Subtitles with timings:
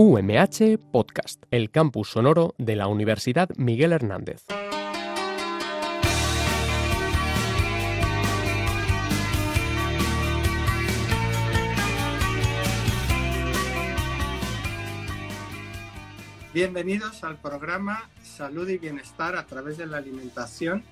[0.00, 4.44] UMH Podcast, el campus sonoro de la Universidad Miguel Hernández.
[16.54, 20.84] Bienvenidos al programa Salud y Bienestar a través de la alimentación,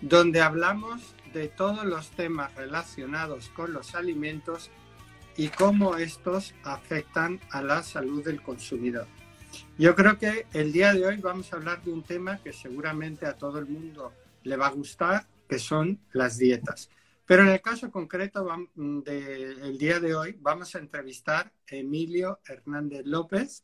[0.00, 4.70] donde hablamos de todos los temas relacionados con los alimentos
[5.36, 9.06] y cómo estos afectan a la salud del consumidor.
[9.78, 13.26] Yo creo que el día de hoy vamos a hablar de un tema que seguramente
[13.26, 14.12] a todo el mundo
[14.42, 16.90] le va a gustar, que son las dietas.
[17.26, 23.06] Pero en el caso concreto del día de hoy vamos a entrevistar a Emilio Hernández
[23.06, 23.62] López,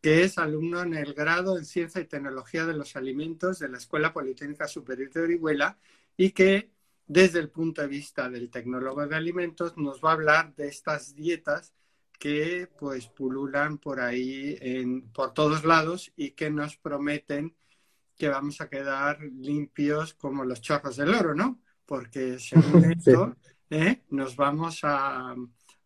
[0.00, 3.78] que es alumno en el grado en Ciencia y Tecnología de los Alimentos de la
[3.78, 5.78] Escuela Politécnica Superior de Orihuela
[6.16, 6.70] y que
[7.08, 11.14] desde el punto de vista del tecnólogo de alimentos, nos va a hablar de estas
[11.14, 11.72] dietas
[12.18, 17.56] que pues pululan por ahí en, por todos lados y que nos prometen
[18.16, 21.62] que vamos a quedar limpios como los chorros del oro, ¿no?
[21.86, 23.36] Porque según esto
[23.70, 24.02] ¿eh?
[24.10, 25.34] nos vamos a,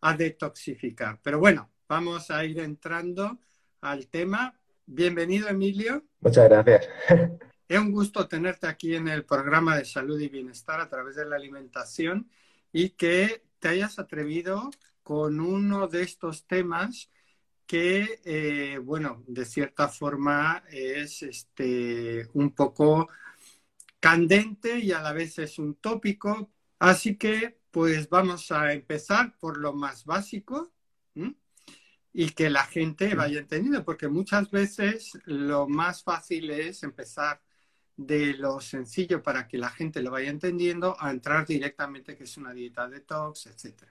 [0.01, 1.19] a detoxificar.
[1.23, 3.39] Pero bueno, vamos a ir entrando
[3.81, 4.59] al tema.
[4.85, 6.03] Bienvenido, Emilio.
[6.19, 6.89] Muchas gracias.
[7.73, 11.25] Es un gusto tenerte aquí en el programa de salud y bienestar a través de
[11.25, 12.29] la alimentación
[12.71, 14.69] y que te hayas atrevido
[15.01, 17.09] con uno de estos temas
[17.65, 23.09] que, eh, bueno, de cierta forma es este, un poco
[23.99, 26.51] candente y a la vez es un tópico.
[26.77, 30.71] Así que, pues vamos a empezar por lo más básico
[32.13, 37.41] y que la gente vaya entendiendo, porque muchas veces lo más fácil es empezar
[37.95, 42.37] de lo sencillo para que la gente lo vaya entendiendo a entrar directamente que es
[42.37, 43.83] una dieta detox, etc.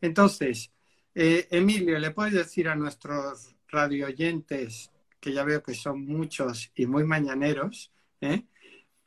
[0.00, 0.72] Entonces,
[1.14, 6.70] eh, Emilio, ¿le puedes decir a nuestros radio oyentes, que ya veo que son muchos
[6.74, 8.44] y muy mañaneros, ¿eh?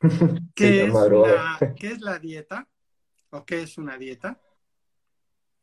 [0.54, 0.84] ¿qué,
[1.80, 2.68] es la dieta
[3.30, 4.40] o qué es una dieta?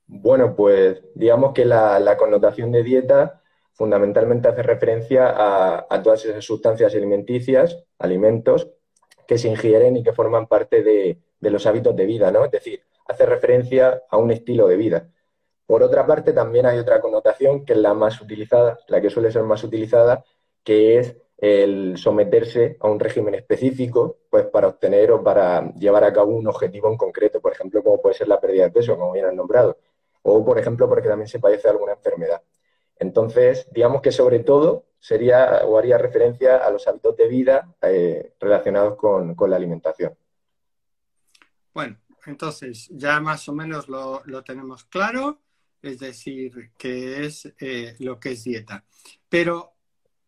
[0.07, 3.43] Bueno, pues digamos que la, connotación de dieta
[3.73, 5.33] fundamentalmente hace referencia
[5.89, 8.69] a, todas esas sustancias alimenticias alimentos
[9.27, 12.45] que se ingieren y que forman parte de, los hábitos de vida, ¿no?
[12.45, 15.09] Es decir, hace referencia a un estilo de vida.
[15.65, 19.31] Por otra parte, también hay otra connotación que es la más utilizada, la que suele
[19.31, 20.25] ser más utilizada,
[20.63, 26.11] que es el someterse a un régimen específico, pues para obtener o para llevar a
[26.11, 29.13] cabo un objetivo en concreto, por ejemplo, como puede ser la pérdida de peso, como
[29.13, 29.77] bien han nombrado,
[30.23, 32.41] o por ejemplo, porque también se padece alguna enfermedad.
[32.99, 38.33] Entonces, digamos que sobre todo sería o haría referencia a los hábitos de vida eh,
[38.39, 40.17] relacionados con, la alimentación.
[41.73, 45.39] Bueno, entonces ya más o menos lo, tenemos claro,
[45.81, 48.83] es decir, qué es eh, lo que es dieta.
[49.29, 49.75] Pero,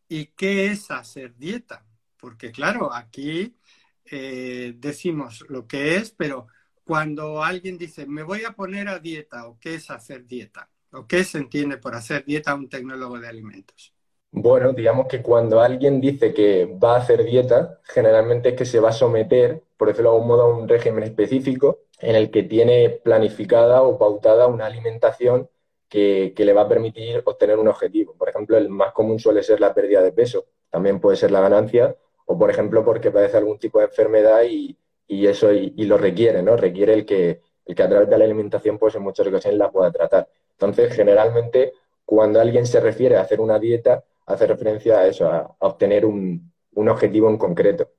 [0.07, 1.85] ¿y qué es hacer dieta?
[2.17, 3.57] Porque claro, aquí
[4.05, 6.47] eh, decimos lo que es, pero
[6.85, 10.69] cuando alguien dice, me voy a poner a dieta, ¿o qué es hacer dieta?
[10.93, 13.93] ¿O qué se entiende por hacer dieta un tecnólogo de alimentos?
[14.31, 18.79] Bueno, digamos que cuando alguien dice que va a hacer dieta, generalmente es que se
[18.79, 22.43] va a someter, por decirlo de algún modo, a un régimen específico en el que
[22.43, 25.49] tiene planificada o pautada una alimentación
[25.89, 28.15] que, le va a permitir obtener un objetivo.
[28.17, 31.41] Por ejemplo, el más común suele ser la pérdida de peso, también puede ser la
[31.41, 34.77] ganancia, o por ejemplo porque padece algún tipo de enfermedad y,
[35.09, 36.55] eso y, lo requiere, ¿no?
[36.55, 39.69] Requiere el que, el que a través de la alimentación, pues en muchas ocasiones la
[39.69, 40.29] pueda tratar.
[40.61, 41.73] Entonces, generalmente,
[42.05, 46.53] cuando alguien se refiere a hacer una dieta, hace referencia a eso, a, obtener un,
[46.75, 47.89] objetivo en concreto.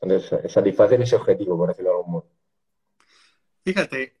[0.00, 2.30] Entonces, satisfacer ese objetivo, por decirlo de algún modo.
[3.64, 4.14] Fíjate,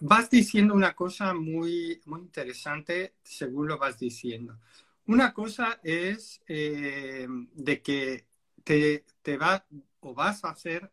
[0.00, 4.58] vas diciendo una cosa muy, muy interesante según lo vas diciendo.
[5.06, 8.24] Una cosa es eh, de que
[8.64, 9.66] te, te va
[10.00, 10.90] o vas a hacer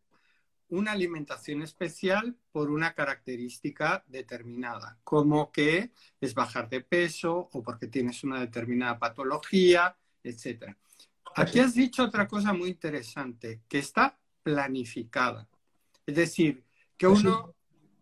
[0.69, 7.88] una alimentación especial por una característica determinada, como que es bajar de peso o porque
[7.88, 10.75] tienes una determinada patología, etc.
[11.36, 15.47] Aquí has dicho otra cosa muy interesante, que está planificada.
[16.06, 16.63] Es decir,
[16.97, 17.56] que uno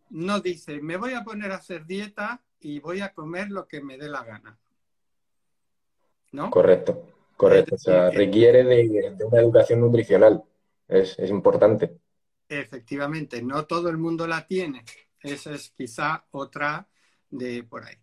[0.10, 3.82] no dice, me voy a poner a hacer dieta y voy a comer lo que
[3.82, 4.58] me dé la gana.
[6.32, 6.50] ¿No?
[6.50, 7.04] Correcto,
[7.38, 7.76] correcto.
[7.76, 10.44] o sea, requiere de, una educación nutricional.
[10.88, 11.98] es importante.
[12.48, 14.84] Efectivamente, no todo el mundo la tiene.
[15.22, 16.88] Esa es quizá otra
[17.30, 17.96] de por ahí.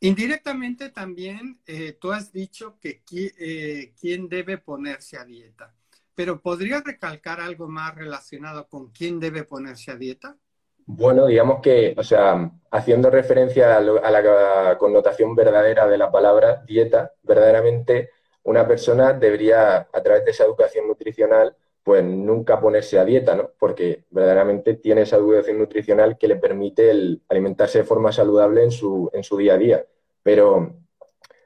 [0.00, 5.74] Indirectamente también eh, tú has dicho que eh, quién debe ponerse a dieta,
[6.14, 10.38] pero ¿podría recalcar algo más relacionado con quién debe ponerse a dieta?
[10.86, 17.12] Bueno, digamos que, o sea, haciendo referencia a, la connotación verdadera de la palabra dieta,
[17.22, 18.10] verdaderamente
[18.44, 23.50] una persona debería, a través de esa educación nutricional, pues nunca ponerse a dieta, ¿no?
[23.58, 28.70] Porque verdaderamente tiene esa educación nutricional que le permite el alimentarse de forma saludable en
[28.70, 29.86] su, en su día a día.
[30.22, 30.74] Pero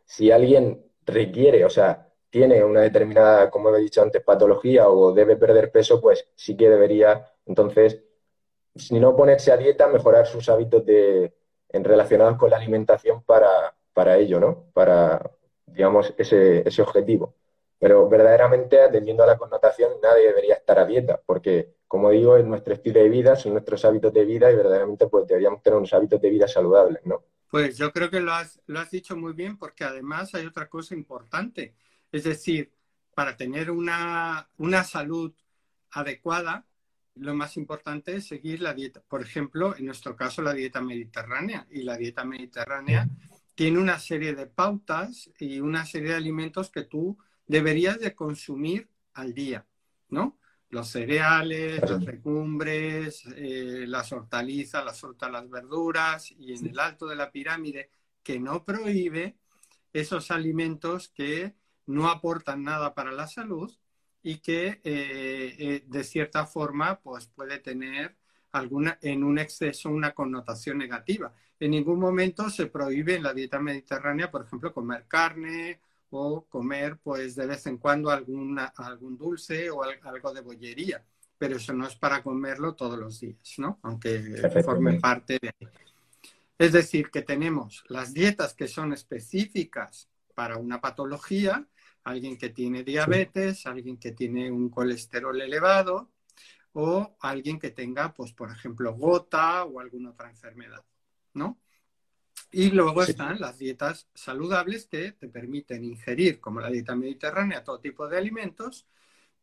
[0.04, 5.36] si alguien requiere, o sea, tiene una determinada, como he dicho antes, patología o debe
[5.36, 8.02] perder peso, pues sí que debería, entonces,
[8.75, 11.32] si no ponerse a dieta, mejorar sus hábitos de,
[11.69, 14.64] en, relacionados con la alimentación para, para ello, ¿no?
[14.72, 15.31] Para,
[15.66, 17.34] digamos, ese, ese objetivo.
[17.79, 22.44] Pero verdaderamente, atendiendo a la connotación, nadie debería estar a dieta, porque, como digo, es
[22.44, 25.93] nuestro estilo de vida, son nuestros hábitos de vida y verdaderamente pues deberíamos tener unos
[25.93, 27.25] hábitos de vida saludables, ¿no?
[27.50, 30.69] Pues yo creo que lo has, lo has dicho muy bien, porque además hay otra
[30.69, 31.75] cosa importante.
[32.11, 32.73] Es decir,
[33.15, 35.32] para tener una, una salud
[35.93, 36.67] adecuada,
[37.17, 39.03] lo más importante es seguir la dieta.
[39.06, 41.67] Por ejemplo, en nuestro caso, la dieta mediterránea.
[41.70, 43.09] Y la dieta mediterránea
[43.55, 48.88] tiene una serie de pautas y una serie de alimentos que tú deberías de consumir
[49.12, 49.67] al día,
[50.08, 50.38] ¿no?
[50.70, 57.06] Los cereales, las legumbres, eh, las hortalizas, las frutas, las verduras y en el alto
[57.06, 57.91] de la pirámide
[58.23, 59.37] que no prohíbe
[59.93, 61.55] esos alimentos que
[61.87, 63.73] no aportan nada para la salud
[64.23, 68.17] y que eh, eh, de cierta forma pues puede tener
[68.52, 71.32] alguna en un exceso una connotación negativa.
[71.61, 75.81] En ningún momento se prohíbe en la dieta mediterránea, por ejemplo, comer carne
[76.11, 81.05] o comer pues de vez en cuando alguna, algún dulce o algo de bollería,
[81.39, 83.79] pero eso no es para comerlo todos los días, ¿no?
[83.83, 84.21] Aunque
[84.65, 85.53] forme parte de
[86.59, 91.67] Es decir, que tenemos las dietas que son específicas para una patología
[92.05, 96.11] alguien que tiene diabetes, alguien que tiene un colesterol elevado
[96.75, 100.85] o alguien que tenga, pues, por ejemplo, gota o alguna otra enfermedad,
[101.33, 101.59] ¿no?
[102.56, 107.81] Y luego están las dietas saludables que te permiten ingerir, como la dieta mediterránea, todo
[107.81, 108.87] tipo de alimentos,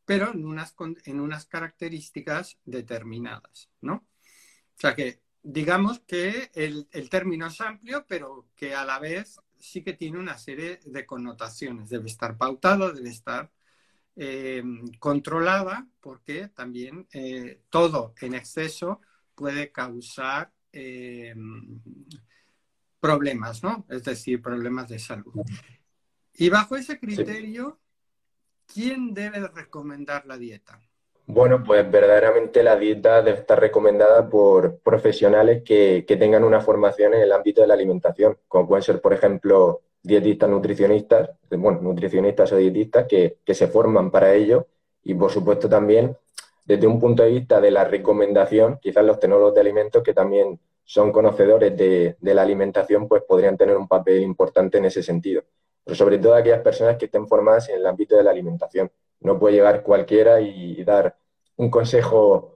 [0.06, 0.74] pero en unas,
[1.06, 3.96] en unas características determinadas, ¿no?
[3.96, 9.40] O sea que digamos que el, el término es amplio, pero que a la vez
[9.60, 11.90] sí que tiene una serie de connotaciones.
[11.90, 13.52] Debe estar pautada, debe estar
[14.16, 14.64] eh,
[15.00, 19.02] controlada, porque también eh, todo en exceso
[19.36, 21.36] puede causar eh,
[23.02, 23.86] problemas, ¿no?
[23.90, 25.34] Es decir, problemas de salud.
[26.36, 27.80] Y bajo ese criterio,
[28.72, 30.80] ¿quién debe recomendar la dieta?
[31.26, 37.22] Bueno, pues verdaderamente la dieta debe estar recomendada por profesionales que, tengan una formación en
[37.22, 42.58] el ámbito de la alimentación, como pueden ser, por ejemplo, dietistas, nutricionistas, bueno, nutricionistas o
[42.58, 44.68] dietistas que, se forman para ello
[45.04, 46.18] y, por supuesto, también
[46.66, 50.60] desde un punto de vista de la recomendación, quizás los tecnólogos de alimentos que también
[50.84, 55.44] son conocedores de, la alimentación, pues podrían tener un papel importante en ese sentido.
[55.84, 58.92] Pero sobre todo aquellas personas que estén formadas en el ámbito de la alimentación.
[59.22, 61.16] No puede llegar cualquiera y dar
[61.58, 62.52] un consejo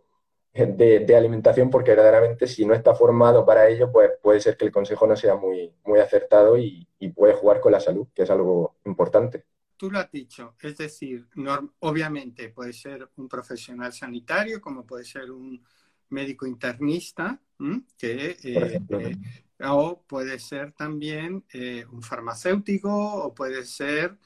[0.56, 4.72] de, alimentación porque verdaderamente si no está formado para ello, pues puede ser que el
[4.72, 8.78] consejo no sea muy, muy acertado y, puede jugar con la salud, que es algo
[8.84, 9.46] importante.
[9.78, 11.28] Tú lo has dicho, es decir,
[11.80, 15.64] obviamente puede ser un profesional sanitario, como puede ser un
[16.10, 17.42] médico internista,
[17.98, 19.18] que, eh, eh,
[19.62, 24.18] o puede ser también eh, un farmacéutico, o puede ser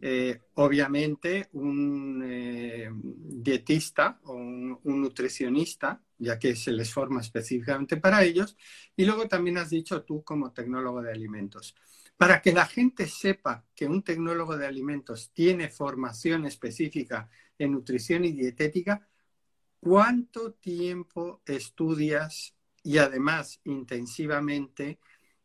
[0.00, 3.02] eh, obviamente un
[3.42, 8.56] dietista o un, nutricionista, ya que se les forma específicamente para ellos,
[8.96, 11.74] y luego también has dicho tú como tecnólogo de alimentos.
[12.16, 17.28] Para que la gente sepa que un tecnólogo de alimentos tiene formación específica
[17.58, 19.06] en nutrición y dietética,
[19.80, 24.98] ¿cuánto tiempo estudias y además intensivamente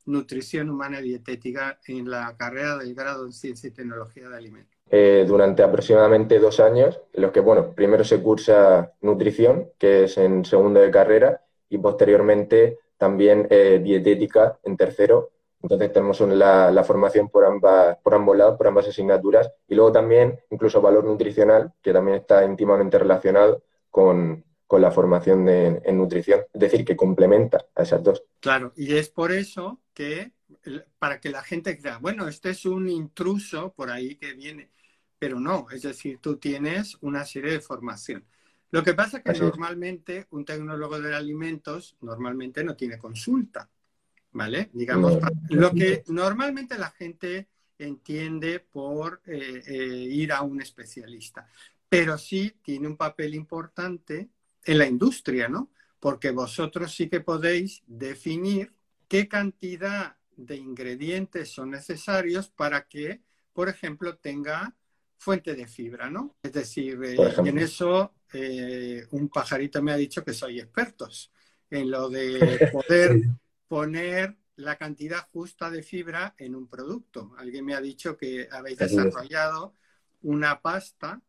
[0.06, 4.74] nutrición humana y dietética en la carrera del grado en ciencia y tecnología de alimentos?
[4.90, 10.18] Eh, durante aproximadamente dos años, en los que, bueno, primero se cursa nutrición, que es
[10.18, 15.32] en segundo de carrera, y posteriormente también eh, dietética en tercero.
[15.62, 19.94] Entonces tenemos la, la, formación por, ambas, por ambos lados, por ambas asignaturas, y luego
[19.94, 23.64] también incluso valor nutricional, que también está íntimamente relacionado
[23.94, 28.24] con, con la formación en nutrición, es decir, que complementa a esas dos.
[28.40, 30.32] Claro, y es por eso que,
[30.98, 34.72] para que la gente crea, bueno, este es un intruso por ahí que viene,
[35.20, 38.26] pero no, es decir, tú tienes una serie de formación.
[38.72, 43.70] Lo que pasa es que normalmente un tecnólogo de alimentos normalmente no tiene consulta,
[44.32, 44.72] ¿vale?
[44.74, 45.20] Digamos,
[45.50, 47.48] lo que normalmente la gente
[47.78, 51.48] entiende por eh, eh, ir a un especialista,
[51.94, 54.30] pero sí tiene un papel importante
[54.66, 55.70] en la industria, ¿no?
[56.04, 58.74] porque vosotros sí que podéis definir
[59.08, 63.22] qué cantidad de ingredientes son necesarios para que,
[63.54, 64.76] por ejemplo, tenga
[65.18, 66.36] fuente de fibra, ¿no?
[66.44, 71.32] Es decir, eh, en eso eh, un pajarito me ha dicho que soy expertos
[71.70, 73.22] en lo de poder
[73.70, 77.34] poner la cantidad justa de fibra en un producto.
[77.38, 79.74] Alguien me ha dicho que habéis desarrollado
[80.22, 81.22] una pasta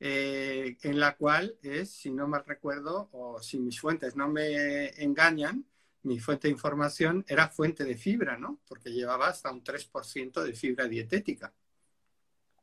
[0.00, 4.88] eh, en la cual es, si no mal recuerdo, o si mis fuentes no me
[5.02, 5.64] engañan,
[6.02, 8.60] mi fuente de información era fuente de fibra, ¿no?
[8.66, 11.54] Porque llevaba hasta un 3% de fibra dietética.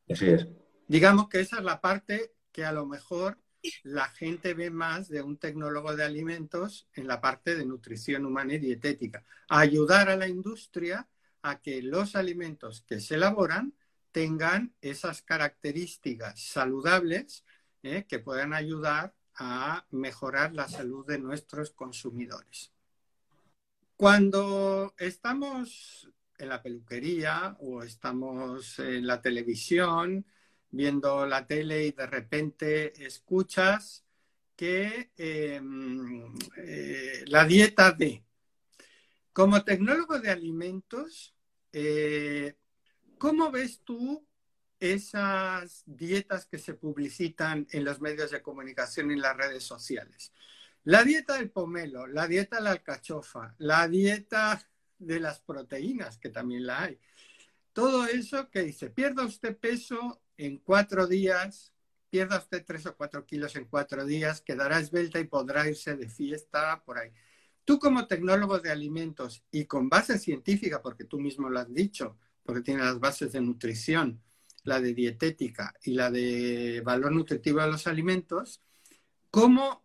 [0.10, 0.48] Así es.
[0.88, 3.40] Digamos que esa es la parte que a lo mejor
[3.84, 8.56] la gente ve más de un tecnólogo de alimentos en la parte de nutrición humana
[8.56, 9.24] y dietética.
[9.50, 11.08] Ayudar a la industria
[11.42, 13.74] a que los alimentos que se elaboran
[14.12, 17.46] tengan esas características saludables
[17.84, 22.72] eh, que puedan ayudar a mejorar la salud de nuestros consumidores.
[23.96, 30.26] Cuando estamos en la peluquería o estamos en la televisión
[30.72, 34.06] viendo la tele y de repente escuchas
[34.56, 38.24] que em, eh, la dieta de...
[39.34, 41.34] Como tecnólogo de alimentos,
[41.72, 42.56] eh,
[43.22, 44.28] ¿cómo ves tú
[44.80, 50.34] esas dietas que se publicitan en los medios de comunicación y en las redes sociales?
[50.86, 56.30] La dieta del pomelo, la dieta de la alcachofa, la dieta de las proteínas, que
[56.30, 57.00] también la hay.
[57.74, 61.72] Todo eso que dice, pierda usted peso en cuatro días,
[62.10, 66.10] pierda usted tres o cuatro kilos en cuatro días, quedará esbelta y podrá irse de
[66.10, 67.12] fiesta por ahí.
[67.66, 72.18] Tú como tecnólogo de alimentos y con base científica, porque tú mismo lo has dicho,
[72.44, 74.22] porque tiene las bases de nutrición,
[74.64, 78.62] la de dietética y la de valor nutritivo de los alimentos,
[79.30, 79.84] ¿cómo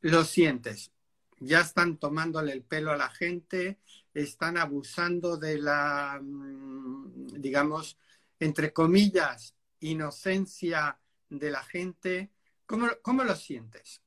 [0.00, 0.92] lo sientes?
[1.40, 3.78] Ya están tomándole el pelo a la gente,
[4.12, 7.98] están abusando de la, mm, digamos,
[8.38, 10.98] entre comillas, inocencia
[11.28, 12.30] de la gente.
[12.66, 14.00] ¿Cómo, cómo lo sientes?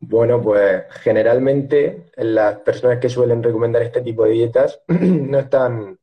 [0.00, 5.98] Bueno, pues generalmente las personas que suelen recomendar este tipo de dietas no están,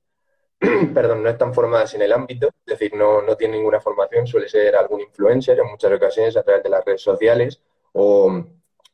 [0.94, 4.48] perdón, no están formadas en el ámbito, es decir, no, no tienen ninguna formación, suele
[4.48, 7.62] ser algún influencer en muchas ocasiones a través de las redes sociales
[7.94, 8.32] o,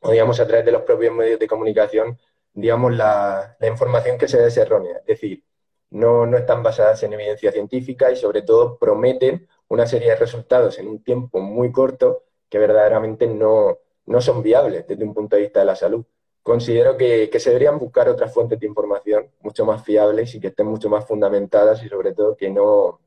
[0.00, 2.18] o digamos a través de los propios medios de comunicación
[2.60, 4.98] digamos, la, información que se da es errónea.
[4.98, 5.44] Es decir,
[5.90, 10.78] no, no están basadas en evidencia científica y sobre todo prometen una serie de resultados
[10.78, 15.42] en un tiempo muy corto que verdaderamente no, no son viables desde un punto de
[15.42, 16.04] vista de la salud.
[16.48, 20.46] Considero que, que, se deberían buscar otras fuentes de información mucho más fiables y que
[20.46, 23.00] estén mucho más fundamentadas y sobre todo que no,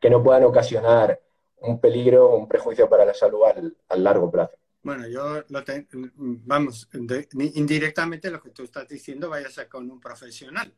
[0.00, 1.20] que no puedan ocasionar
[1.62, 4.56] un peligro o un prejuicio para la salud al, al largo plazo.
[4.84, 9.98] Bueno, yo lo tengo, vamos, indirectamente lo que tú estás diciendo, vaya a con un
[9.98, 10.72] profesional.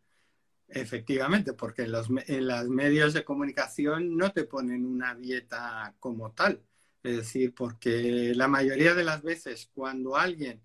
[0.67, 6.63] Efectivamente, porque en los, en medios de comunicación no te ponen una dieta como tal.
[7.03, 10.63] Es decir, porque la mayoría de las veces cuando alguien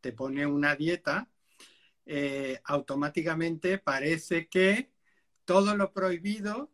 [0.00, 1.28] te pone una dieta,
[2.06, 4.90] eh, automáticamente parece que
[5.44, 6.70] todo lo prohibido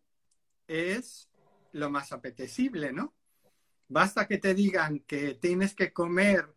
[0.69, 1.29] es
[1.73, 3.15] lo más apetecible, ¿no?
[3.89, 6.55] Basta que te digan que tienes que comer,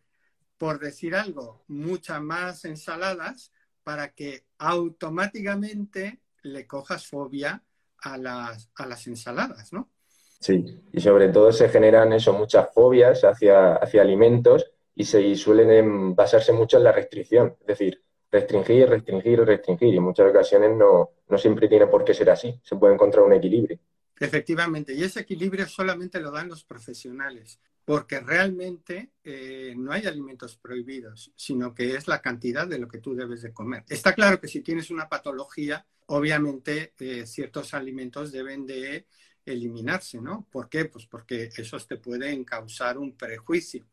[0.57, 3.51] por decir algo, muchas más ensaladas
[3.83, 7.63] para que automáticamente le cojas fobia
[7.99, 9.91] a las, a las ensaladas, ¿no?
[10.39, 16.15] Sí, y sobre todo se generan eso, muchas fobias hacia, hacia alimentos y se suelen
[16.15, 21.11] basarse mucho en la restricción, es decir, restringir, restringir, restringir, y en muchas ocasiones no,
[21.29, 23.77] no siempre tiene por qué ser así, se puede encontrar un equilibrio.
[24.19, 30.57] Efectivamente, y ese equilibrio solamente lo dan los profesionales, porque realmente eh, no hay alimentos
[30.57, 33.83] prohibidos, sino que es la cantidad de lo que tú debes de comer.
[33.87, 39.05] Está claro que si tienes una patología, obviamente eh, ciertos alimentos deben de
[39.45, 40.47] eliminarse, ¿no?
[40.51, 40.85] ¿Por qué?
[40.85, 43.85] Pues porque esos te pueden causar un prejuicio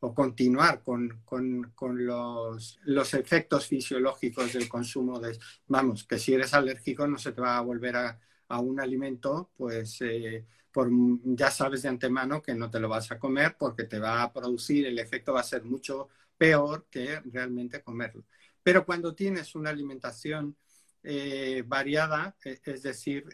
[0.00, 6.54] o continuar con, con, los, los, efectos fisiológicos del consumo de, vamos, que si eres
[6.54, 10.88] alérgico no se te va a volver a, a un alimento, pues eh, por,
[11.24, 14.32] ya sabes de antemano que no te lo vas a comer porque te va a
[14.32, 18.24] producir, el efecto va a ser mucho peor que realmente comerlo.
[18.62, 20.56] Pero cuando tienes una alimentación
[21.02, 23.24] eh, variada, eh, es decir,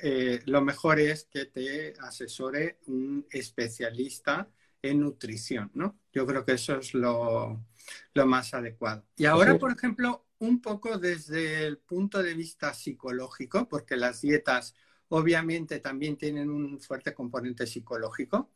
[0.47, 4.49] lo mejor es que te asesore un especialista
[4.91, 5.99] en nutrición, ¿no?
[6.12, 7.64] Yo creo que eso es lo,
[8.12, 9.07] lo más adecuado.
[9.17, 14.75] Y ahora, por ejemplo, un poco desde el punto de vista psicológico, porque las dietas
[15.09, 18.50] obviamente también tienen un fuerte componente psicológico.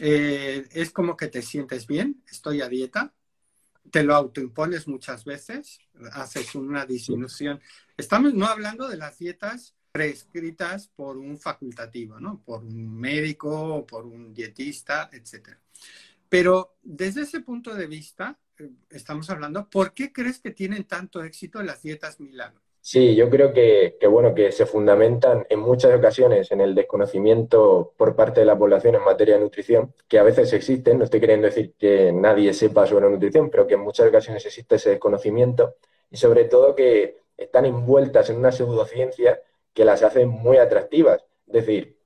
[0.00, 3.14] Eh, es como que te sientes bien, estoy a dieta,
[3.90, 5.78] te lo autoimpones muchas veces,
[6.12, 7.60] haces una disminución.
[7.96, 12.42] Estamos no hablando de las dietas prescritas por un facultativo, ¿no?
[12.44, 15.56] Por un médico, por un dietista, etc.
[16.28, 21.22] Pero desde ese punto de vista, eh, estamos hablando, ¿por qué crees que tienen tanto
[21.22, 22.60] éxito las dietas milagro?
[22.80, 28.16] Sí, yo creo que, bueno, que se fundamentan en muchas ocasiones en el desconocimiento por
[28.16, 31.48] parte de la población en materia de nutrición, que a veces existen, no estoy queriendo
[31.48, 35.74] decir que nadie sepa sobre nutrición, pero que en muchas ocasiones existe ese desconocimiento
[36.10, 39.42] y sobre todo que están envueltas en una pseudociencia
[39.74, 41.24] que las hace muy atractivas.
[41.46, 41.98] Es decir,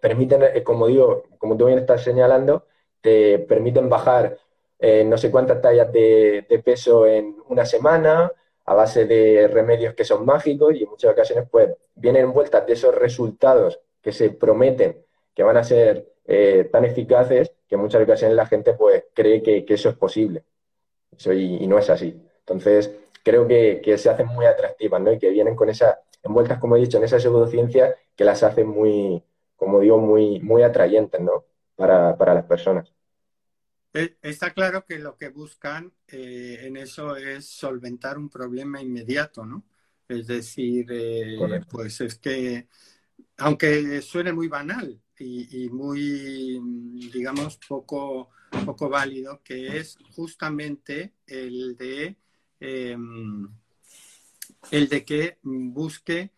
[0.00, 2.66] permiten, eh, como digo, como tú bien estás señalando,
[3.00, 4.38] te permiten bajar
[4.78, 8.32] eh, no sé cuántas tallas de, peso en una semana
[8.64, 12.74] a base de remedios que son mágicos y en muchas ocasiones pues vienen envueltas de
[12.74, 18.02] esos resultados que se prometen que van a ser eh, tan eficaces que en muchas
[18.02, 20.44] ocasiones la gente pues cree que, eso es posible
[21.26, 22.20] y, no es así.
[22.40, 25.12] Entonces creo que, se hacen muy atractivas ¿no?
[25.12, 28.64] y que vienen con esas envueltas, como he dicho, en esa pseudociencia que las hace
[28.64, 29.22] muy,
[29.56, 31.44] como digo, muy, muy atrayentes ¿no?
[31.78, 32.92] Para, para las personas.
[33.94, 39.46] Eh, está claro que lo que buscan eh, en eso es solventar un problema inmediato,
[39.46, 39.64] ¿no?
[40.08, 41.38] Es decir, eh,
[41.70, 42.66] pues es que,
[43.36, 46.60] aunque suene muy banal y, muy,
[47.12, 48.30] digamos, poco,
[48.64, 52.16] poco válido, que es justamente el de,
[52.60, 53.48] em,
[54.70, 56.32] el de que busque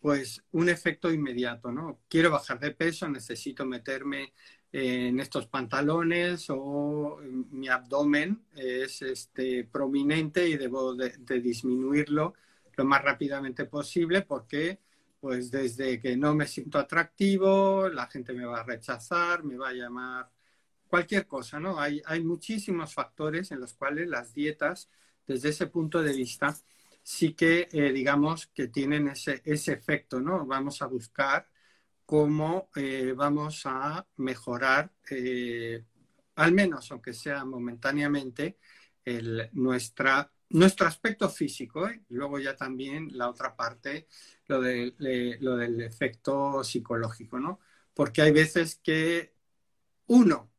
[0.00, 2.00] pues un efecto inmediato, ¿no?
[2.08, 4.32] Quiero bajar de peso, necesito meterme
[4.72, 12.34] en estos pantalones o mi abdomen es este, prominente y debo de, disminuirlo
[12.76, 14.80] lo más rápidamente posible porque
[15.20, 19.70] pues desde que no me siento atractivo, la gente me va a rechazar, me va
[19.70, 20.30] a llamar
[20.86, 21.80] cualquier cosa, ¿no?
[21.80, 24.88] Hay, hay muchísimos factores en los cuales las dietas,
[25.26, 26.54] desde ese punto de vista,
[27.02, 30.44] sí que, eh, digamos, que tienen ese, ese efecto, ¿no?
[30.46, 31.48] Vamos a buscar
[32.06, 35.84] cómo eh, vamos a mejorar, eh,
[36.36, 38.58] al menos aunque sea momentáneamente,
[39.52, 41.88] nuestra, nuestro aspecto físico.
[41.88, 42.02] ¿eh?
[42.08, 44.08] Luego ya también la otra parte,
[44.46, 44.94] lo, de,
[45.40, 47.60] lo del efecto psicológico, ¿no?
[47.94, 49.34] Porque hay veces que
[50.06, 50.50] uno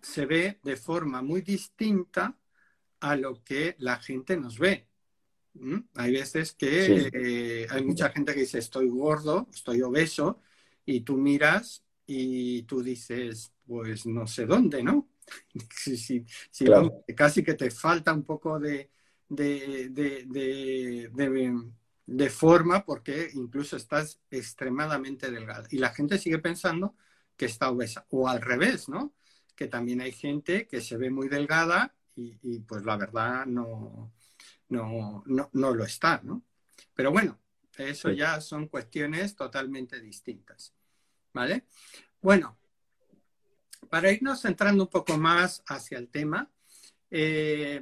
[0.00, 2.38] se ve de forma muy distinta
[3.00, 4.88] a lo que la gente nos ve.
[5.96, 10.40] Hay veces que hay mucha gente que dice estoy gordo, estoy obeso,
[10.84, 15.08] y tú miras y tú dices, pues no sé dónde, ¿no?
[15.70, 16.24] si,
[17.16, 18.90] casi que te falta un poco de,
[19.28, 19.88] de,
[22.06, 25.66] de, forma porque incluso estás extremadamente delgada.
[25.70, 26.96] Y la gente sigue pensando
[27.36, 28.06] que está obesa.
[28.10, 29.14] O al revés, ¿no?
[29.54, 34.12] Que también hay gente que se ve muy delgada y, pues la verdad no,
[34.68, 36.42] no, no, lo está, ¿no?
[36.94, 37.38] Pero bueno,
[37.88, 40.74] eso ya son cuestiones totalmente distintas.
[41.32, 41.66] ¿Vale?
[42.20, 42.58] Bueno,
[43.88, 46.50] para irnos centrando un poco más hacia el tema,
[47.10, 47.80] eh,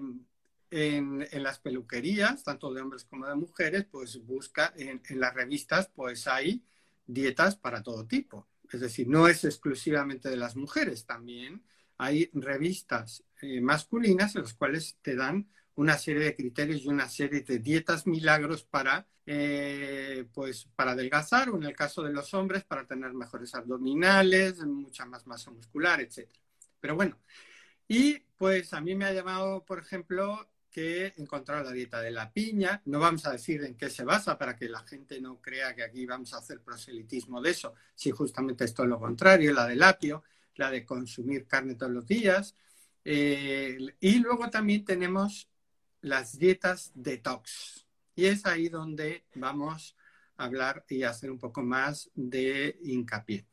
[0.71, 6.27] en, las peluquerías, tanto de hombres como de mujeres, pues busca en, las revistas, pues
[6.27, 6.63] hay
[7.07, 8.49] dietas para todo tipo.
[8.71, 11.65] Es decir, no es exclusivamente de las mujeres, también
[11.97, 17.09] hay revistas eh, masculinas en las cuales te dan una serie de criterios y una
[17.09, 22.35] serie de dietas milagros para, eh, pues, para adelgazar o en el caso de los
[22.35, 26.29] hombres para tener mejores abdominales, mucha más masa muscular, etc.
[26.81, 27.17] Pero bueno,
[27.87, 32.11] y pues a mí me ha llamado, por ejemplo, que he encontrado la dieta de
[32.11, 32.83] la piña.
[32.87, 35.85] No vamos a decir en qué se basa para que la gente no crea que
[35.85, 40.25] aquí vamos a hacer proselitismo de eso, si justamente es lo contrario, la del apio,
[40.57, 42.57] la de consumir carne todos los días.
[43.05, 45.49] Eh, y luego también tenemos
[46.01, 47.87] las dietas detox.
[48.15, 49.97] Y es ahí donde vamos
[50.37, 53.47] a hablar y hacer un poco más de hincapié.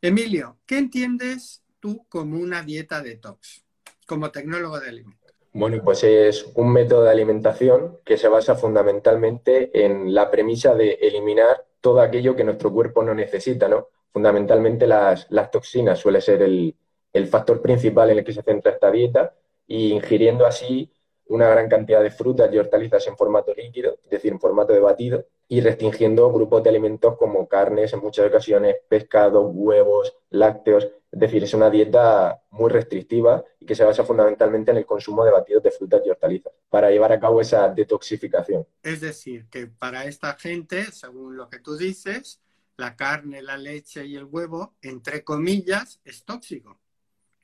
[0.00, 3.64] Emilio, ¿qué entiendes tú como una dieta detox,
[4.06, 5.28] como tecnólogo de alimentos?
[5.52, 10.92] Bueno, pues es un método de alimentación que se basa fundamentalmente en la premisa de
[11.00, 13.88] eliminar todo aquello que nuestro cuerpo no necesita, ¿no?
[14.12, 16.76] Fundamentalmente las, toxinas suele ser el,
[17.12, 19.34] el factor principal en el que se centra esta dieta
[19.66, 20.90] y ingiriendo así
[21.28, 24.80] una gran cantidad de frutas y hortalizas en formato líquido, es decir, en formato de
[24.80, 30.88] batido, y restringiendo grupos de alimentos como carnes, en muchas ocasiones pescado, huevos, lácteos.
[31.10, 35.24] Es decir, es una dieta muy restrictiva y que se basa fundamentalmente en el consumo
[35.24, 38.66] de batidos de frutas y hortalizas para llevar a cabo esa detoxificación.
[38.82, 42.42] Es decir, que para esta gente, según lo que tú dices,
[42.76, 46.78] la carne, la leche y el huevo, entre comillas, es tóxico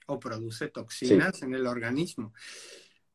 [0.07, 2.35] o produce toxinas en el organismo.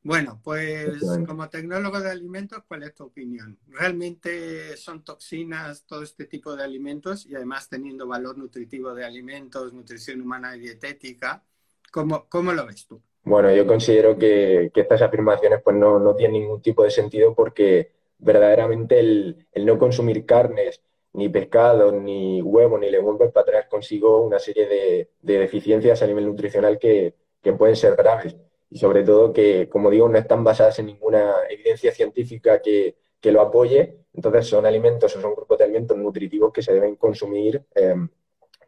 [0.02, 3.60] Bueno, pues como tecnólogo de alimentos, ¿cuál es tu opinión?
[3.68, 9.74] ¿Realmente son toxinas todo este tipo de alimentos y además teniendo valor nutritivo de alimentos,
[9.74, 11.44] nutrición humana y dietética?
[11.92, 13.02] ¿Cómo, cómo lo ves tú?
[13.24, 17.92] Bueno, yo considero que, estas afirmaciones pues no, no, tienen ningún tipo de sentido porque
[18.20, 20.82] verdaderamente el, no consumir carnes,
[21.12, 26.26] ni pescado, ni huevo, ni legumbres para traer consigo una serie de, deficiencias a nivel
[26.26, 28.38] nutricional que, que pueden ser graves
[28.70, 33.42] y sobre todo que, como digo, no están basadas en ninguna evidencia científica que, lo
[33.42, 33.98] apoye.
[34.14, 38.10] Entonces son alimentos o son grupos de alimentos nutritivos que se deben consumir em,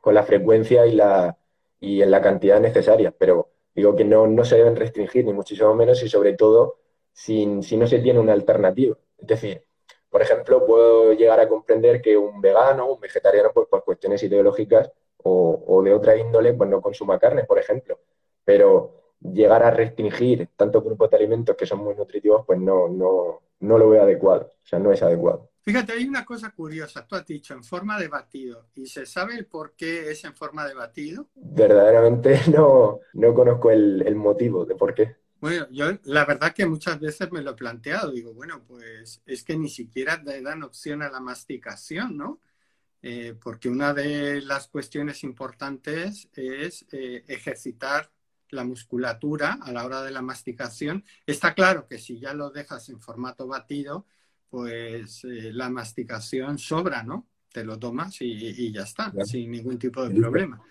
[0.02, 1.38] con la frecuencia y, la,
[1.80, 3.12] y en la cantidad necesaria.
[3.12, 6.80] Pero digo que no, no se deben restringir, ni muchísimo menos, y sobre todo
[7.14, 8.98] si, si no se tiene una alternativa.
[9.18, 9.64] Es decir,
[10.10, 14.92] por ejemplo, puedo llegar a comprender que un vegano, un vegetariano, pues por cuestiones ideológicas
[15.24, 18.00] o, o de otra índole, pues no consuma carne, por ejemplo.
[18.44, 23.42] Pero llegar a restringir tantos grupos de alimentos que son muy nutritivos, pues no, no,
[23.60, 25.50] no lo veo adecuado, o sea, no es adecuado.
[25.64, 29.36] Fíjate, hay una cosa curiosa, tú has dicho en forma de batido, ¿y se sabe
[29.36, 31.28] el por qué es en forma de batido?
[31.36, 35.16] Verdaderamente no, no conozco el, el motivo de por qué.
[35.40, 39.44] Bueno, yo la verdad que muchas veces me lo he planteado, digo, bueno, pues es
[39.44, 42.40] que ni siquiera te dan opción a la masticación, ¿no?
[43.02, 48.12] Eh, porque una de las cuestiones importantes es eh, ejercitar
[48.52, 51.04] la musculatura a la hora de la masticación.
[51.26, 54.06] Está claro que si ya lo dejas en formato batido,
[54.50, 57.28] pues eh, la masticación sobra, ¿no?
[57.52, 60.62] Te lo tomas y, ya está, sin ningún tipo de problema.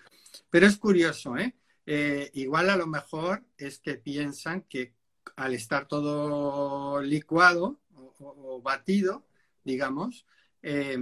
[0.49, 1.55] Pero es curioso, ¿eh?
[1.85, 2.31] ¿eh?
[2.33, 4.95] Igual a lo mejor es que piensan que
[5.35, 9.25] al estar todo licuado o, batido,
[9.63, 10.25] digamos,
[10.63, 10.97] eh,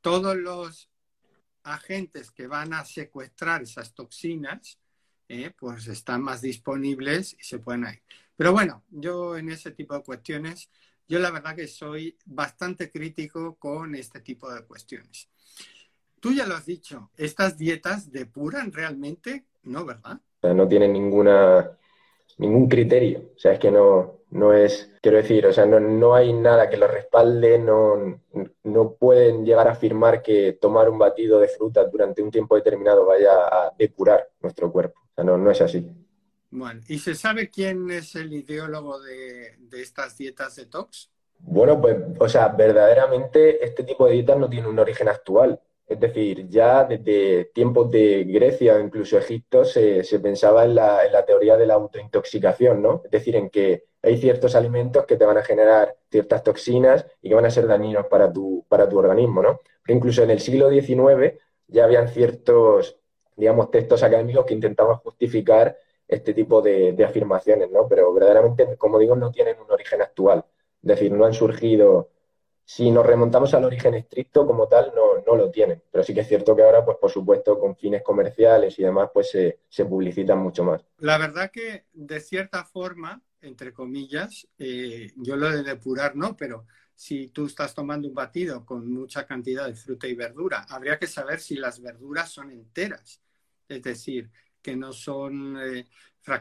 [0.00, 0.90] todos los
[1.62, 4.78] agentes que van a secuestrar esas toxinas
[5.32, 5.54] ¿eh?
[5.58, 8.02] pues están más disponibles y se pueden ir.
[8.36, 10.68] Pero bueno, yo en ese tipo de cuestiones,
[11.08, 15.28] yo la verdad que soy bastante crítico con este tipo de cuestiones.
[16.20, 20.20] Tú ya lo has dicho, estas dietas depuran realmente, ¿no, verdad?
[20.42, 21.70] no tienen ninguna,
[22.38, 23.30] ningún criterio.
[23.34, 26.68] O sea, es que no, no es, quiero decir, o sea, no, no hay nada
[26.68, 28.20] que lo respalde, no,
[28.64, 33.06] no pueden llegar a afirmar que tomar un batido de fruta durante un tiempo determinado
[33.06, 35.01] vaya a depurar nuestro cuerpo.
[35.12, 35.90] O sea, no, no es así.
[36.50, 41.10] Bueno, ¿y se sabe quién es el ideólogo de, de estas dietas detox?
[41.38, 45.60] Bueno, pues, o sea, verdaderamente este tipo de dietas no tiene un origen actual.
[45.86, 51.04] Es decir, ya desde tiempos de Grecia o incluso Egipto se, se pensaba en la,
[51.04, 53.02] en la, teoría de la autointoxicación, ¿no?
[53.04, 57.28] Es decir, en que hay ciertos alimentos que te van a generar ciertas toxinas y
[57.28, 59.60] que van a ser dañinos para tu, para tu organismo, ¿no?
[59.84, 62.98] Pero incluso en el siglo XIX ya habían ciertos,
[63.36, 65.76] digamos, textos académicos que intentaban justificar
[66.08, 67.88] este tipo de, afirmaciones, ¿no?
[67.88, 70.44] Pero verdaderamente, como digo, no tienen un origen actual.
[70.82, 72.10] Es decir, no han surgido
[72.64, 75.82] si nos remontamos al origen estricto como tal, no, no, lo tienen.
[75.90, 79.10] Pero sí que es cierto que ahora, pues por supuesto, con fines comerciales y demás,
[79.12, 80.84] pues se, se publicitan mucho más.
[80.98, 86.66] La verdad que, de cierta forma, entre comillas, eh, yo lo de depurar no, pero
[87.02, 91.08] si tú estás tomando un batido con mucha cantidad de fruta y verdura, habría que
[91.08, 93.20] saber si las verduras son enteras.
[93.68, 94.30] Es decir,
[94.62, 95.88] que no son, eh,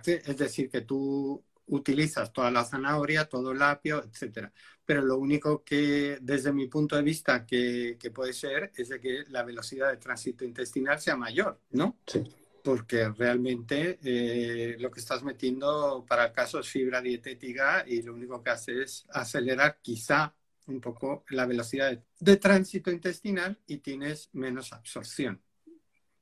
[0.05, 4.53] es decir, que tú utilizas toda la zanahoria, todo el apio, etcétera.
[4.85, 9.23] Pero lo único que, desde mi punto de vista, que, puede ser es de que
[9.29, 11.97] la velocidad de tránsito intestinal sea mayor, ¿no?
[12.05, 12.21] Sí.
[12.63, 18.13] Porque realmente eh, lo que estás metiendo para el caso es fibra dietética y lo
[18.13, 20.35] único que hace es acelerar quizá
[20.67, 25.41] un poco la velocidad de tránsito intestinal y tienes menos absorción.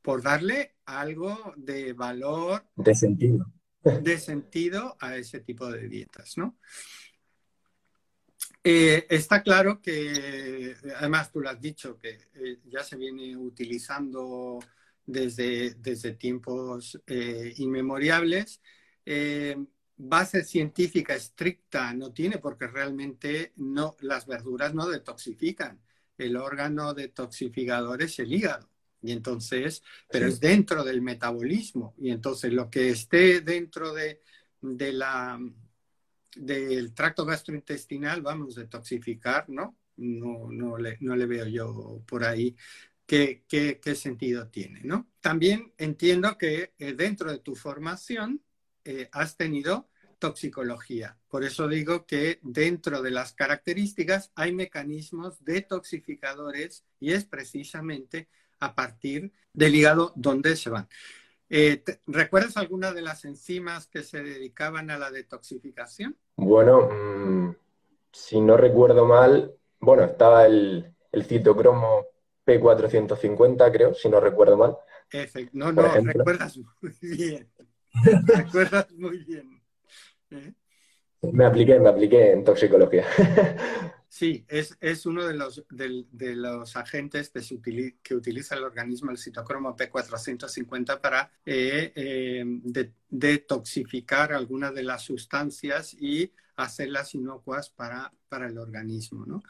[0.01, 2.65] Por darle algo de valor.
[2.75, 3.51] De sentido
[3.83, 6.57] de sentido a ese tipo de dietas, ¿no?
[8.63, 14.59] Eh, está claro que, además tú lo has dicho, que eh, ya se viene utilizando
[15.05, 18.61] desde, desde tiempos eh, inmemoriales.
[19.99, 25.79] Base científica estricta no tiene porque realmente no, las verduras no detoxifican.
[26.17, 28.69] El órgano detoxificador es el hígado.
[29.01, 31.95] Y entonces, pero es dentro del metabolismo.
[31.97, 34.21] Y entonces lo que esté dentro de,
[34.61, 35.39] de la,
[36.35, 39.77] del tracto gastrointestinal, vamos, detoxificar, ¿no?
[39.97, 42.55] No, no, le, no le veo yo por ahí
[43.05, 45.09] qué, qué, qué sentido tiene, ¿no?
[45.19, 48.41] También entiendo que eh, dentro de tu formación
[48.85, 49.89] eh, has tenido
[50.19, 51.17] toxicología.
[51.29, 58.27] Por eso digo que dentro de las características hay mecanismos detoxificadores y es precisamente
[58.59, 60.87] a partir del hígado donde se van.
[61.49, 66.15] Eh, ¿Recuerdas alguna de las enzimas que se dedicaban a la detoxificación?
[66.35, 67.55] Bueno, mm,
[68.11, 72.05] si no recuerdo mal, bueno, estaba el, el citocromo
[72.45, 74.77] P450, creo, si no recuerdo mal.
[75.53, 77.49] no, no, recuerdas muy bien.
[78.27, 79.61] recuerdas muy bien.
[80.31, 80.53] ¿Eh?
[81.21, 83.05] Me apliqué, me apliqué en toxicología.
[84.11, 89.77] Sí, es, es uno de los, de, los agentes que, utiliza el organismo, el citocromo
[89.77, 98.57] P450, para eh, eh, detoxificar algunas de las sustancias y hacerlas inocuas para, para el
[98.57, 99.27] organismo.
[99.27, 99.43] ¿no?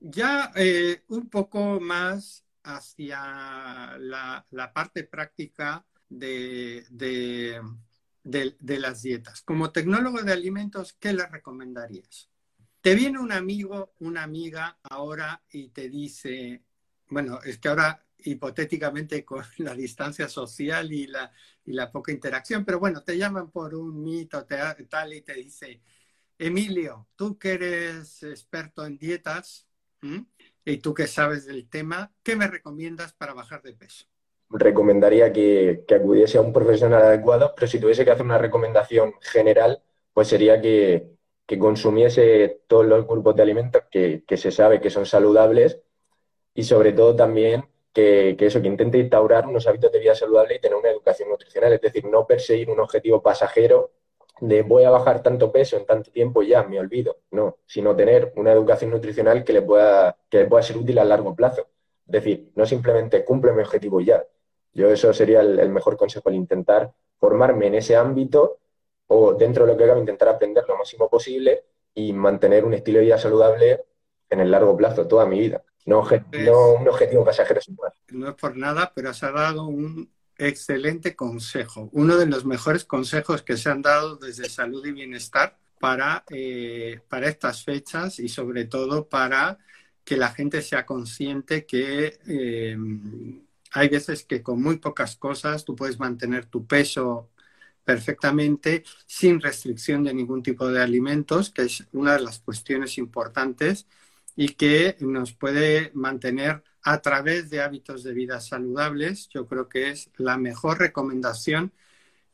[0.00, 7.60] Ya eh, un poco más hacia la, la parte práctica de, de,
[8.24, 9.42] de, las dietas.
[9.42, 12.30] Como tecnólogo de alimentos, ¿qué le recomendarías?
[12.80, 16.62] Te viene un amigo, una amiga ahora y te dice,
[17.08, 21.30] bueno, es que ahora hipotéticamente con la distancia social y la,
[21.64, 25.82] y la poca interacción, pero bueno, te llaman por un mito tal y te dice,
[26.38, 29.66] Emilio, tú que eres experto en dietas
[30.64, 34.06] y tú que sabes del tema, ¿qué me recomiendas para bajar de peso?
[34.50, 39.82] Recomendaría que, acudiese a un profesional adecuado, pero si tuviese que hacer una recomendación general,
[40.12, 45.06] pues sería que, que consumiese todos los grupos de alimentos que, se sabe que son
[45.06, 45.80] saludables
[46.54, 50.60] y sobre todo también que, eso, que intente instaurar unos hábitos de vida saludable y
[50.60, 53.92] tener una educación nutricional, es decir, no perseguir un objetivo pasajero
[54.40, 57.96] de voy a bajar tanto peso en tanto tiempo y ya me olvido, no, sino
[57.96, 61.66] tener una educación nutricional que le pueda, que le pueda ser útil a largo plazo.
[62.06, 64.24] Es decir, no simplemente cumple mi objetivo ya.
[64.72, 68.58] Yo eso sería el, el mejor consejo, el intentar formarme en ese ámbito
[69.08, 72.98] o dentro de lo que haga intentar aprender lo máximo posible y mantener un estilo
[72.98, 73.84] de vida saludable
[74.30, 75.62] en el largo plazo, toda mi vida.
[75.86, 77.94] No, un objetivo pasajero sin más.
[78.08, 81.88] No es por nada, pero has dado un excelente consejo.
[81.92, 87.00] Uno de los mejores consejos que se han dado desde Salud y Bienestar para, eh,
[87.08, 89.58] para estas fechas y sobre todo para
[90.04, 92.76] que la gente sea consciente que eh,
[93.72, 97.30] hay veces que con muy pocas cosas tú puedes mantener tu peso
[97.84, 103.86] perfectamente sin restricción de ningún tipo de alimentos, que es una de las cuestiones importantes
[104.36, 109.28] y que nos puede mantener a través de hábitos de vida saludables.
[109.30, 111.72] Yo creo que es la mejor recomendación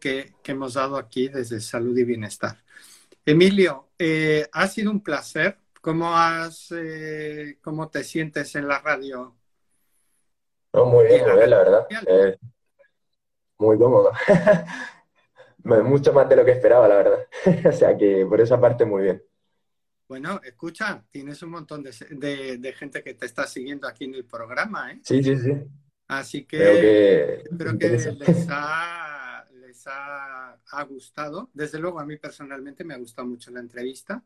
[0.00, 2.62] que, hemos dado aquí desde Salud y Bienestar.
[3.24, 5.58] Emilio, eh, ha sido un placer.
[5.80, 9.36] ¿Cómo, has, eh, ¿Cómo te sientes en la radio?
[10.86, 11.86] Muy bien, muy bien, la verdad.
[12.06, 12.36] Eh,
[13.58, 14.10] muy cómodo.
[15.84, 17.26] mucho más de lo que esperaba, la verdad.
[17.68, 19.22] o sea que por esa parte muy bien.
[20.06, 24.92] Bueno, escucha, tienes un montón de, gente que te está siguiendo aquí en el programa,
[24.92, 25.00] ¿eh?
[25.02, 25.52] Sí, sí, sí.
[26.06, 28.06] Así que, espero que les,
[28.50, 31.50] ha, les ha, gustado.
[31.54, 34.22] Desde luego, a mí personalmente me ha gustado mucho la entrevista.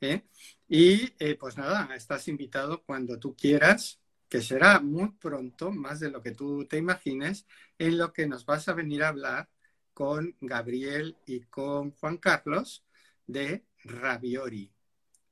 [0.00, 0.22] ¿eh?
[0.68, 6.10] Y eh, pues nada, estás invitado cuando tú quieras, que será muy pronto, más de
[6.10, 7.46] lo que tú te imagines,
[7.78, 9.48] en lo que nos vas a venir a hablar
[9.94, 12.84] con Gabriel y con Juan Carlos
[13.26, 14.70] de Raviori,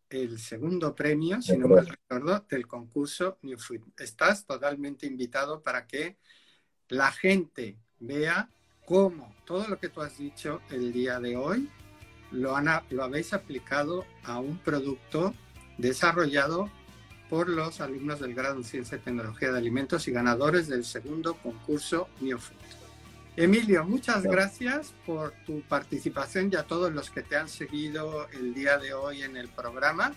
[0.08, 3.82] el segundo premio, si no me recuerdo, del concurso New Food.
[3.98, 6.18] Estás totalmente invitado para que
[6.88, 8.48] la gente vea
[8.86, 11.68] cómo todo lo que tú has dicho el día de hoy
[12.30, 12.54] lo,
[12.90, 15.34] lo habéis aplicado a un producto
[15.78, 16.70] desarrollado
[17.28, 21.34] por los alumnos del grado en Ciencia y Tecnología de Alimentos y ganadores del segundo
[21.34, 22.56] concurso New Food.
[23.36, 28.54] Emilio, muchas gracias por tu participación y a todos los que te han seguido el
[28.54, 30.12] día de hoy en el programa.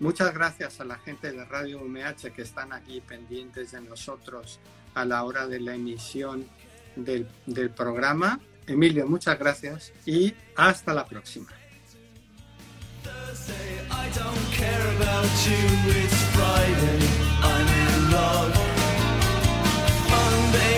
[0.00, 4.58] Muchas gracias a la gente de Radio UMH que están aquí pendientes de nosotros
[4.94, 6.48] a la hora de la emisión
[6.96, 8.40] del, del programa.
[8.66, 11.48] Emilio, muchas gracias y hasta la próxima.
[16.38, 17.00] Friday,
[17.42, 18.54] I'm in love.
[20.10, 20.77] Monday.